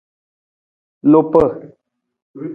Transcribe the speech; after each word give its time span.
Lupa. 1.11 1.43